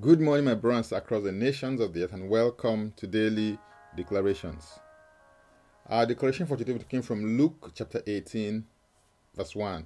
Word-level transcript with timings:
Good 0.00 0.18
morning, 0.18 0.46
my 0.46 0.54
brothers 0.54 0.92
across 0.92 1.24
the 1.24 1.32
nations 1.32 1.78
of 1.78 1.92
the 1.92 2.04
earth, 2.04 2.14
and 2.14 2.30
welcome 2.30 2.94
to 2.96 3.06
daily 3.06 3.58
declarations. 3.94 4.78
Our 5.90 6.06
declaration 6.06 6.46
for 6.46 6.56
today 6.56 6.78
came 6.88 7.02
from 7.02 7.36
Luke 7.36 7.70
chapter 7.74 8.00
18, 8.06 8.64
verse 9.36 9.54
1, 9.54 9.84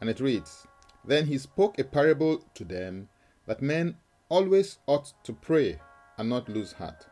and 0.00 0.10
it 0.10 0.18
reads 0.18 0.66
Then 1.04 1.26
he 1.26 1.38
spoke 1.38 1.78
a 1.78 1.84
parable 1.84 2.44
to 2.54 2.64
them 2.64 3.08
that 3.46 3.62
men 3.62 3.98
always 4.30 4.78
ought 4.86 5.12
to 5.22 5.32
pray 5.32 5.78
and 6.18 6.28
not 6.28 6.48
lose 6.48 6.72
heart. 6.72 7.06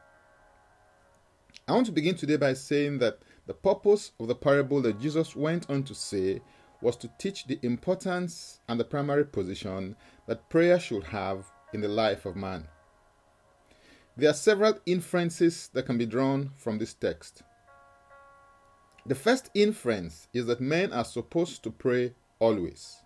I 1.69 1.73
want 1.73 1.87
to 1.87 1.93
begin 1.93 2.16
today 2.16 2.37
by 2.37 2.55
saying 2.55 2.98
that 2.98 3.21
the 3.46 3.55
purpose 3.55 4.11
of 4.19 4.27
the 4.27 4.34
parable 4.34 4.82
that 4.82 4.98
Jesus 4.98 5.37
went 5.37 5.71
on 5.71 5.84
to 5.84 5.95
say 5.95 6.41
was 6.80 6.96
to 6.96 7.11
teach 7.19 7.46
the 7.46 7.61
importance 7.62 8.59
and 8.69 8.81
the 8.81 8.85
primary 8.85 9.25
position 9.25 9.95
that 10.27 10.50
prayer 10.50 10.81
should 10.81 11.05
have 11.05 11.52
in 11.72 11.81
the 11.81 11.89
life 11.89 12.26
of 12.26 12.36
man. 12.36 12.68
There 14.17 14.30
are 14.30 14.35
several 14.35 14.79
inferences 14.85 15.71
that 15.72 15.86
can 15.86 15.96
be 15.96 16.07
drawn 16.07 16.50
from 16.57 16.79
this 16.79 16.93
text. 16.94 17.43
The 19.07 19.14
first 19.14 19.50
inference 19.54 20.29
is 20.32 20.46
that 20.46 20.61
men 20.61 20.93
are 20.93 21.04
supposed 21.04 21.63
to 21.64 21.71
pray 21.71 22.14
always. 22.39 22.96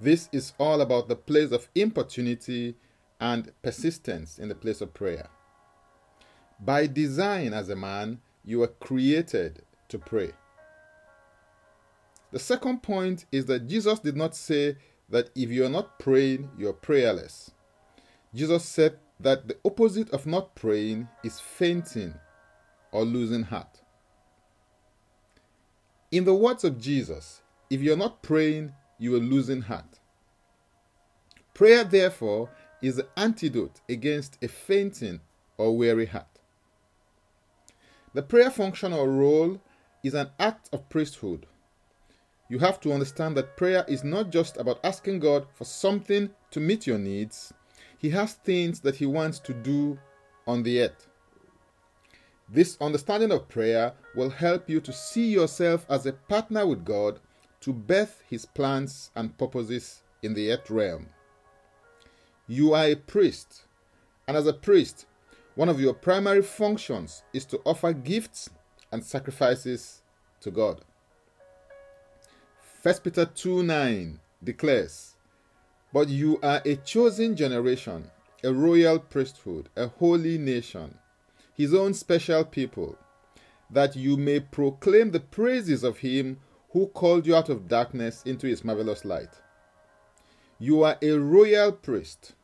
This 0.00 0.28
is 0.32 0.52
all 0.58 0.80
about 0.80 1.08
the 1.08 1.16
place 1.16 1.50
of 1.52 1.68
importunity 1.74 2.76
and 3.20 3.52
persistence 3.62 4.38
in 4.38 4.48
the 4.48 4.54
place 4.54 4.80
of 4.80 4.94
prayer. 4.94 5.28
By 6.60 6.86
design, 6.86 7.52
as 7.52 7.68
a 7.68 7.76
man, 7.76 8.20
you 8.44 8.60
were 8.60 8.68
created 8.68 9.62
to 9.88 9.98
pray. 9.98 10.32
The 12.32 12.38
second 12.38 12.82
point 12.82 13.26
is 13.30 13.46
that 13.46 13.68
Jesus 13.68 13.98
did 14.00 14.16
not 14.16 14.34
say 14.34 14.76
that 15.08 15.30
if 15.34 15.50
you 15.50 15.64
are 15.64 15.70
not 15.70 15.98
praying, 15.98 16.50
you 16.58 16.68
are 16.68 16.72
prayerless. 16.74 17.50
Jesus 18.34 18.64
said 18.64 18.98
that 19.20 19.46
the 19.48 19.56
opposite 19.64 20.10
of 20.10 20.26
not 20.26 20.54
praying 20.54 21.08
is 21.22 21.40
fainting 21.40 22.14
or 22.92 23.04
losing 23.04 23.44
heart. 23.44 23.80
In 26.10 26.24
the 26.24 26.34
words 26.34 26.64
of 26.64 26.80
Jesus, 26.80 27.42
if 27.70 27.80
you 27.80 27.92
are 27.92 27.96
not 27.96 28.22
praying, 28.22 28.72
you 28.98 29.14
are 29.14 29.20
losing 29.20 29.62
heart. 29.62 29.98
Prayer, 31.54 31.84
therefore, 31.84 32.50
is 32.82 32.96
the 32.96 33.08
antidote 33.16 33.80
against 33.88 34.38
a 34.42 34.48
fainting 34.48 35.20
or 35.56 35.76
weary 35.76 36.06
heart. 36.06 36.40
The 38.12 38.22
prayer 38.22 38.50
function 38.50 38.92
or 38.92 39.08
role 39.08 39.60
is 40.02 40.14
an 40.14 40.30
act 40.38 40.68
of 40.72 40.88
priesthood. 40.88 41.46
You 42.48 42.58
have 42.58 42.78
to 42.80 42.92
understand 42.92 43.36
that 43.36 43.56
prayer 43.56 43.84
is 43.88 44.04
not 44.04 44.30
just 44.30 44.58
about 44.58 44.80
asking 44.84 45.20
God 45.20 45.46
for 45.54 45.64
something 45.64 46.30
to 46.50 46.60
meet 46.60 46.86
your 46.86 46.98
needs, 46.98 47.54
He 47.98 48.10
has 48.10 48.34
things 48.34 48.80
that 48.80 48.96
He 48.96 49.06
wants 49.06 49.38
to 49.40 49.54
do 49.54 49.98
on 50.46 50.62
the 50.62 50.82
earth. 50.82 51.08
This 52.48 52.76
understanding 52.80 53.32
of 53.32 53.48
prayer 53.48 53.94
will 54.14 54.28
help 54.28 54.68
you 54.68 54.80
to 54.82 54.92
see 54.92 55.28
yourself 55.28 55.86
as 55.88 56.04
a 56.04 56.12
partner 56.12 56.66
with 56.66 56.84
God 56.84 57.20
to 57.62 57.72
birth 57.72 58.22
His 58.28 58.44
plans 58.44 59.10
and 59.16 59.36
purposes 59.38 60.02
in 60.22 60.34
the 60.34 60.52
earth 60.52 60.68
realm. 60.70 61.08
You 62.46 62.74
are 62.74 62.84
a 62.84 62.94
priest, 62.94 63.62
and 64.28 64.36
as 64.36 64.46
a 64.46 64.52
priest, 64.52 65.06
one 65.54 65.70
of 65.70 65.80
your 65.80 65.94
primary 65.94 66.42
functions 66.42 67.22
is 67.32 67.46
to 67.46 67.60
offer 67.64 67.94
gifts 67.94 68.50
and 68.92 69.02
sacrifices 69.02 70.02
to 70.40 70.50
God. 70.50 70.82
1 72.84 72.96
Peter 73.02 73.24
2 73.24 73.62
9 73.62 74.20
declares, 74.44 75.14
But 75.90 76.10
you 76.10 76.38
are 76.42 76.60
a 76.66 76.76
chosen 76.76 77.34
generation, 77.34 78.10
a 78.42 78.52
royal 78.52 78.98
priesthood, 78.98 79.70
a 79.74 79.86
holy 79.86 80.36
nation, 80.36 80.98
his 81.54 81.72
own 81.72 81.94
special 81.94 82.44
people, 82.44 82.98
that 83.70 83.96
you 83.96 84.18
may 84.18 84.38
proclaim 84.38 85.12
the 85.12 85.20
praises 85.20 85.82
of 85.82 85.96
him 85.96 86.38
who 86.72 86.88
called 86.88 87.26
you 87.26 87.34
out 87.34 87.48
of 87.48 87.68
darkness 87.68 88.22
into 88.26 88.46
his 88.46 88.62
marvelous 88.62 89.06
light. 89.06 89.40
You 90.58 90.82
are 90.82 90.98
a 91.00 91.12
royal 91.12 91.72
priest. 91.72 92.34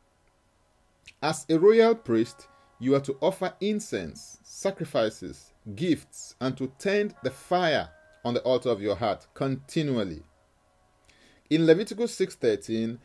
As 1.21 1.45
a 1.51 1.59
royal 1.59 1.93
priest, 1.93 2.47
you 2.79 2.95
are 2.95 3.01
to 3.01 3.15
offer 3.21 3.53
incense, 3.61 4.39
sacrifices, 4.41 5.53
gifts, 5.75 6.33
and 6.41 6.57
to 6.57 6.71
tend 6.79 7.13
the 7.21 7.29
fire 7.29 7.89
on 8.25 8.33
the 8.33 8.41
altar 8.41 8.69
of 8.69 8.81
your 8.81 8.95
heart 8.95 9.27
continually. 9.35 10.23
In 11.51 11.65
Leviticus 11.65 12.15
6:13, 12.15 12.97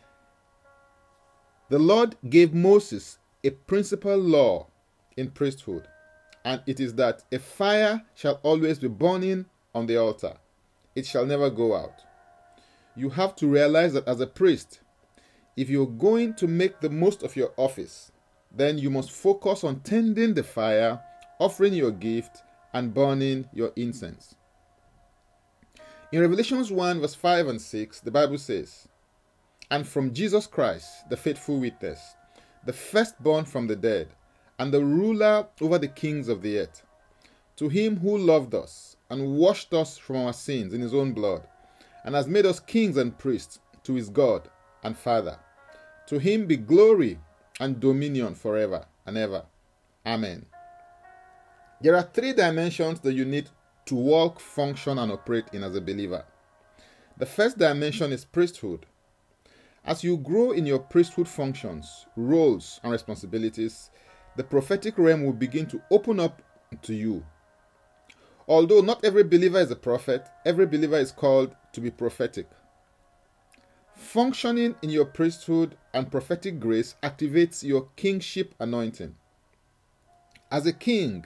the 1.69 1.81
Lord 1.81 2.15
gave 2.31 2.55
Moses 2.55 3.19
a 3.43 3.51
principal 3.51 4.17
law 4.17 4.69
in 5.17 5.33
priesthood, 5.33 5.89
and 6.45 6.63
it 6.65 6.79
is 6.79 6.95
that 6.95 7.25
a 7.33 7.41
fire 7.41 8.05
shall 8.15 8.39
always 8.45 8.79
be 8.79 8.87
burning 8.87 9.47
on 9.75 9.87
the 9.87 9.97
altar. 9.97 10.39
It 10.95 11.07
shall 11.07 11.27
never 11.27 11.51
go 11.51 11.75
out. 11.75 12.05
You 12.95 13.11
have 13.11 13.35
to 13.35 13.49
realize 13.49 13.95
that 13.95 14.07
as 14.07 14.21
a 14.21 14.29
priest, 14.29 14.79
if 15.57 15.69
you're 15.69 15.85
going 15.89 16.35
to 16.35 16.47
make 16.47 16.81
the 16.81 16.89
most 16.89 17.25
of 17.25 17.35
your 17.35 17.53
office, 17.57 18.13
then 18.53 18.79
you 18.79 18.91
must 18.91 19.11
focus 19.11 19.65
on 19.65 19.81
tending 19.81 20.35
the 20.35 20.45
fire, 20.45 21.03
offering 21.41 21.75
your 21.75 21.91
gift, 21.91 22.45
and 22.73 22.95
burning 22.95 23.49
your 23.53 23.73
incense. 23.75 24.37
In 26.13 26.21
Revelations 26.21 26.71
1, 26.71 27.01
verse 27.01 27.17
5 27.17 27.49
and 27.49 27.61
6, 27.61 28.01
the 28.01 28.13
Bible 28.13 28.39
says, 28.39 28.87
And 29.73 29.85
from 29.85 30.15
Jesus 30.15 30.47
Christ, 30.47 31.09
the 31.11 31.17
faithful 31.17 31.59
witness, 31.59 32.15
the 32.65 32.73
firstborn 32.73 33.45
from 33.45 33.67
the 33.67 33.75
dead, 33.75 34.09
and 34.57 34.73
the 34.73 34.85
ruler 34.85 35.49
over 35.61 35.79
the 35.79 35.89
kings 35.89 36.29
of 36.29 36.43
the 36.43 36.61
earth, 36.61 36.85
to 37.57 37.69
him 37.69 37.97
who 37.97 38.17
loved 38.19 38.55
us 38.55 38.97
and 39.11 39.37
washed 39.37 39.75
us 39.75 39.99
from 39.99 40.17
our 40.17 40.33
sins 40.33 40.73
in 40.73 40.81
his 40.81 40.95
own 40.95 41.13
blood, 41.13 41.43
and 42.05 42.15
has 42.15 42.29
made 42.29 42.47
us 42.47 42.61
kings 42.61 42.97
and 42.97 43.19
priests 43.19 43.59
to 43.83 43.95
his 43.95 44.09
God 44.09 44.49
and 44.85 44.97
Father. 44.97 45.37
To 46.07 46.19
him 46.21 46.47
be 46.47 46.57
glory 46.57 47.19
and 47.59 47.81
dominion 47.81 48.37
forever 48.37 48.87
and 49.07 49.17
ever. 49.17 49.45
Amen. 50.07 50.47
There 51.81 51.97
are 51.97 52.03
three 52.03 52.33
dimensions 52.33 53.01
that 53.01 53.15
you 53.15 53.25
need 53.25 53.51
to 53.87 53.95
walk, 53.95 54.41
function, 54.41 54.99
and 54.99 55.11
operate 55.11 55.47
in 55.53 55.65
as 55.65 55.75
a 55.75 55.81
believer. 55.81 56.25
The 57.17 57.27
first 57.27 57.59
dimension 57.59 58.13
is 58.13 58.25
priesthood. 58.25 58.87
As 59.85 60.05
you 60.05 60.19
grow 60.19 60.51
in 60.51 60.67
your 60.67 60.81
priesthood 60.81 61.29
functions, 61.29 62.07
roles, 62.17 62.81
and 62.83 62.93
responsibilities, 62.93 63.91
the 64.37 64.45
prophetic 64.45 64.99
realm 64.99 65.25
will 65.25 65.33
begin 65.33 65.67
to 65.67 65.81
open 65.91 66.21
up 66.21 66.43
to 66.83 66.95
you. 66.95 67.25
Although 68.49 68.81
not 68.81 69.05
every 69.05 69.25
believer 69.25 69.59
is 69.59 69.71
a 69.71 69.77
prophet, 69.77 70.27
every 70.45 70.67
believer 70.67 70.99
is 70.99 71.11
called 71.11 71.55
to 71.73 71.81
be 71.81 71.91
prophetic. 71.91 72.49
Functioning 73.95 74.75
in 74.83 74.91
your 74.91 75.07
priesthood 75.07 75.77
and 75.95 76.11
prophetic 76.11 76.61
grace 76.61 76.97
activates 77.03 77.63
your 77.63 77.89
kingship 77.97 78.55
anointing. 78.61 79.15
As 80.51 80.67
a 80.67 80.73
king, 80.73 81.25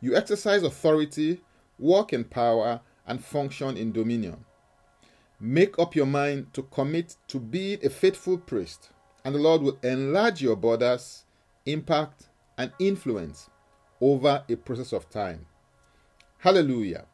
you 0.00 0.14
exercise 0.14 0.62
authority, 0.62 1.40
walk 1.80 2.12
in 2.12 2.24
power, 2.24 2.80
and 3.06 3.24
function 3.24 3.76
in 3.76 3.90
dominion. 3.90 4.44
Make 5.40 5.78
up 5.78 5.96
your 5.96 6.06
mind 6.06 6.52
to 6.52 6.62
commit 6.62 7.16
to 7.28 7.40
be 7.40 7.74
a 7.82 7.90
faithful 7.90 8.38
priest, 8.38 8.90
and 9.24 9.34
the 9.34 9.38
Lord 9.38 9.62
will 9.62 9.78
enlarge 9.82 10.42
your 10.42 10.54
borders, 10.54 11.24
impact, 11.66 12.28
and 12.56 12.70
influence 12.78 13.50
over 14.00 14.44
a 14.48 14.56
process 14.56 14.92
of 14.92 15.10
time. 15.10 15.46
Hallelujah. 16.38 17.06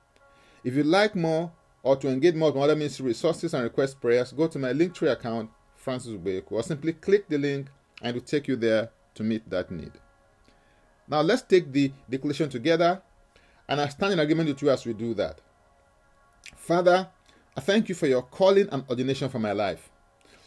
If 0.65 0.75
you'd 0.75 0.87
like 0.87 1.15
more 1.15 1.53
or 1.82 1.97
to 1.97 2.09
engage 2.09 2.34
more 2.34 2.53
with 2.53 2.62
other 2.62 2.76
ministry 2.76 3.06
resources 3.06 3.55
and 3.55 3.62
request 3.62 4.00
prayers, 4.00 4.32
go 4.32 4.49
to 4.49 4.58
my 4.58 4.73
Linktree 4.73 5.12
account, 5.12 5.50
Francis 5.76 6.12
Ubeku, 6.12 6.52
or 6.52 6.62
simply 6.62 6.93
click 6.93 7.29
the 7.29 7.38
link 7.38 7.69
and 8.02 8.11
it 8.11 8.20
will 8.20 8.26
take 8.26 8.49
you 8.49 8.56
there 8.56 8.91
to 9.14 9.23
meet 9.23 9.49
that 9.49 9.70
need. 9.70 9.93
Now 11.08 11.20
let's 11.20 11.43
take 11.43 11.73
the 11.73 11.93
declaration 12.11 12.50
together 12.50 13.00
and 13.69 13.81
I 13.81 13.89
stand 13.89 14.13
in 14.13 14.19
agreement 14.19 14.49
with 14.49 14.63
you 14.63 14.71
as 14.71 14.87
we 14.87 14.93
do 14.93 15.15
that. 15.15 15.41
Father, 16.57 17.09
I 17.57 17.61
thank 17.61 17.89
you 17.89 17.95
for 17.95 18.07
your 18.07 18.23
calling 18.23 18.69
and 18.71 18.85
ordination 18.89 19.29
for 19.29 19.39
my 19.39 19.53
life. 19.53 19.91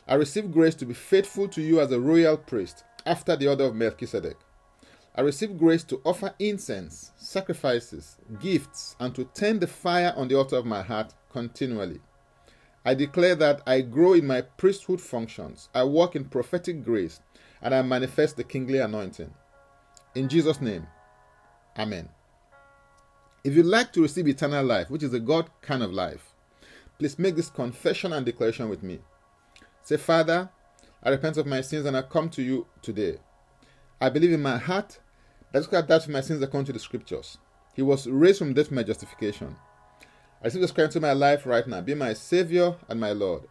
I 0.08 0.16
receive 0.16 0.52
grace 0.52 0.76
to 0.76 0.86
be 0.86 0.94
faithful 0.94 1.48
to 1.50 1.62
you 1.62 1.80
as 1.80 1.92
a 1.92 2.00
royal 2.00 2.38
priest 2.38 2.84
after 3.06 3.36
the 3.36 3.48
order 3.48 3.66
of 3.66 3.76
Melchizedek. 3.76 4.38
I 5.16 5.22
receive 5.22 5.58
grace 5.58 5.84
to 5.86 6.02
offer 6.06 6.34
incense, 6.40 7.12
sacrifices, 7.18 8.18
gifts, 8.40 8.96
and 9.00 9.14
to 9.16 9.26
tend 9.26 9.62
the 9.62 9.68
fire 9.68 10.14
on 10.16 10.28
the 10.28 10.36
altar 10.36 10.56
of 10.58 10.66
my 10.66 10.82
heart 10.82 11.14
continually. 11.30 12.00
I 12.86 12.94
declare 12.94 13.36
that 13.36 13.62
I 13.68 13.82
grow 13.82 14.14
in 14.14 14.26
my 14.26 14.42
priesthood 14.42 15.02
functions, 15.02 15.70
I 15.76 15.84
walk 15.84 16.16
in 16.16 16.26
prophetic 16.26 16.84
grace, 16.84 17.20
and 17.62 17.76
I 17.76 17.82
manifest 17.82 18.38
the 18.38 18.44
kingly 18.44 18.80
anointing. 18.80 19.34
In 20.16 20.30
Jesus' 20.30 20.62
name, 20.62 20.88
Amen. 21.78 22.10
If 23.44 23.56
you'd 23.56 23.66
like 23.66 23.94
to 23.94 24.02
receive 24.02 24.28
eternal 24.28 24.66
life, 24.66 24.90
which 24.90 25.04
is 25.04 25.14
a 25.14 25.20
God 25.20 25.50
kind 25.62 25.82
of 25.82 25.94
life, 25.94 26.34
please 26.98 27.18
make 27.18 27.36
this 27.36 27.50
confession 27.50 28.12
and 28.12 28.26
declaration 28.26 28.68
with 28.70 28.84
me. 28.84 29.00
Say, 29.82 29.98
Father, 29.98 30.50
I 31.02 31.10
repent 31.10 31.38
of 31.38 31.46
my 31.46 31.62
sins 31.62 31.86
and 31.86 31.96
I 31.96 32.02
come 32.02 32.30
to 32.32 32.42
you 32.42 32.68
today. 32.82 33.18
I 34.02 34.10
believe 34.10 34.34
in 34.34 34.42
my 34.42 34.58
heart 34.58 35.00
that 35.54 35.70
God 35.72 35.88
died 35.88 36.04
for 36.04 36.12
my 36.12 36.22
sins 36.22 36.42
according 36.42 36.66
to 36.68 36.74
the 36.74 36.80
scriptures. 36.80 37.38
He 37.74 37.82
was 37.82 38.08
raised 38.08 38.40
from 38.40 38.54
death 38.54 38.68
for 38.68 38.74
my 38.74 38.84
justification. 38.84 39.56
I 40.42 40.46
receive 40.46 40.62
this 40.62 40.72
Christ 40.72 40.96
into 40.96 41.08
my 41.08 41.14
life 41.14 41.46
right 41.46 41.66
now. 41.68 41.82
Be 41.82 41.96
my 41.96 42.14
Savior 42.14 42.76
and 42.88 43.00
my 43.00 43.14
Lord. 43.14 43.44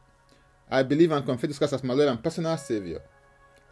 I 0.70 0.82
believe 0.82 1.12
and 1.12 1.24
confess 1.24 1.48
this 1.48 1.58
Christ 1.58 1.72
as 1.72 1.84
my 1.84 1.94
Lord 1.94 2.08
and 2.08 2.22
personal 2.22 2.56
Savior. 2.58 3.00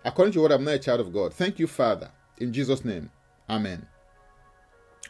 According 0.04 0.32
to 0.34 0.40
what 0.40 0.52
I'm 0.52 0.64
now 0.64 0.72
a 0.72 0.78
child 0.78 1.00
of 1.00 1.12
God. 1.12 1.34
Thank 1.34 1.58
you, 1.58 1.66
Father. 1.66 2.10
In 2.38 2.52
Jesus' 2.52 2.84
name. 2.84 3.10
Amen. 3.48 3.86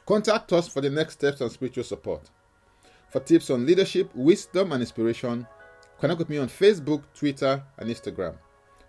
Contact 0.07 0.53
us 0.53 0.69
for 0.69 0.81
the 0.81 0.89
next 0.89 1.15
steps 1.15 1.41
and 1.41 1.51
spiritual 1.51 1.83
support. 1.83 2.31
For 3.11 3.19
tips 3.19 3.51
on 3.51 3.67
leadership, 3.67 4.09
wisdom, 4.15 4.71
and 4.71 4.81
inspiration, 4.81 5.47
connect 5.99 6.21
with 6.21 6.29
me 6.29 6.39
on 6.39 6.49
Facebook, 6.49 7.03
Twitter, 7.13 7.61
and 7.79 7.91
Instagram. 7.91 8.37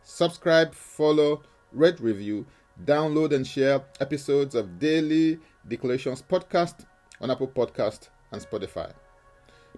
Subscribe, 0.04 0.76
follow, 0.76 1.42
rate, 1.72 2.00
review, 2.00 2.46
download, 2.86 3.34
and 3.34 3.46
share 3.48 3.84
episodes 4.00 4.54
of 4.54 4.78
Daily 4.78 5.40
Declarations 5.68 6.22
podcast 6.22 6.86
on 7.20 7.32
Apple 7.32 7.48
Podcast 7.48 8.10
and 8.32 8.40
Spotify. 8.40 8.94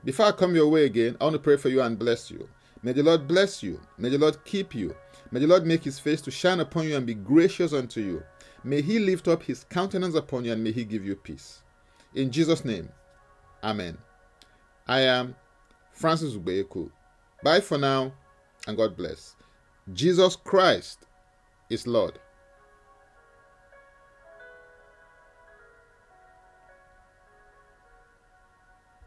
Before 0.04 0.26
I 0.26 0.32
come 0.34 0.56
your 0.56 0.68
way 0.68 0.86
again, 0.86 1.16
I 1.22 1.24
want 1.24 1.36
to 1.36 1.40
pray 1.40 1.56
for 1.56 1.70
you 1.70 1.82
and 1.82 1.98
bless 1.98 2.30
you. 2.30 2.50
May 2.84 2.92
the 2.92 3.04
Lord 3.04 3.28
bless 3.28 3.64
you. 3.64 3.80
May 3.98 4.10
the 4.10 4.18
Lord 4.18 4.44
keep 4.46 4.76
you. 4.76 4.96
May 5.32 5.40
the 5.40 5.48
Lord 5.48 5.66
make 5.66 5.84
his 5.84 6.00
face 6.00 6.22
to 6.22 6.32
shine 6.32 6.60
upon 6.60 6.88
you 6.88 6.98
and 6.98 7.06
be 7.06 7.14
gracious 7.14 7.74
unto 7.74 8.02
you. 8.02 8.24
May 8.64 8.82
he 8.82 9.00
lift 9.00 9.28
up 9.28 9.44
his 9.44 9.64
countenance 9.64 10.16
upon 10.16 10.46
you 10.46 10.52
and 10.52 10.64
may 10.64 10.72
he 10.72 10.84
give 10.84 11.06
you 11.06 11.16
peace. 11.16 11.62
In 12.14 12.32
Jesus' 12.32 12.66
name, 12.66 12.90
Amen. 13.64 13.98
I 14.88 15.02
am 15.02 15.36
Francis 15.92 16.34
Ubeyeku. 16.34 16.90
Bye 17.44 17.60
for 17.62 17.78
now 17.78 18.14
and 18.68 18.78
God 18.78 18.96
bless. 18.96 19.36
Jesus 19.94 20.36
Christ 20.36 21.06
is 21.70 21.88
Lord. 21.88 22.20